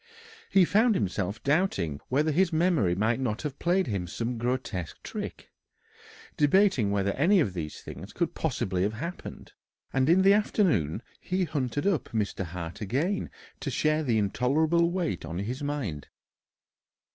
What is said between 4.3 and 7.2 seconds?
grotesque trick, debating whether